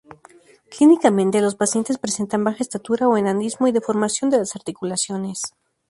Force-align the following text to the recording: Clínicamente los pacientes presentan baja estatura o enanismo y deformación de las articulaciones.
Clínicamente 0.71 1.41
los 1.41 1.53
pacientes 1.53 1.99
presentan 1.99 2.43
baja 2.43 2.63
estatura 2.63 3.07
o 3.07 3.17
enanismo 3.17 3.67
y 3.67 3.71
deformación 3.71 4.31
de 4.31 4.39
las 4.39 4.55
articulaciones. 4.55 5.43